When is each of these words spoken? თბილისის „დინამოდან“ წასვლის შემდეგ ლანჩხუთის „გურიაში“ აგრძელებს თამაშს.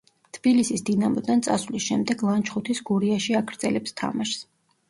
თბილისის 0.35 0.83
„დინამოდან“ 0.87 1.43
წასვლის 1.47 1.85
შემდეგ 1.89 2.23
ლანჩხუთის 2.31 2.81
„გურიაში“ 2.91 3.39
აგრძელებს 3.41 3.99
თამაშს. 4.03 4.43